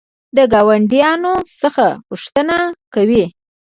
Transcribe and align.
د 0.35 0.37
ګاونډیانو 0.53 1.33
څخه 1.61 1.85
پوښتنه 2.07 2.57
کوئ؟ 2.93 3.25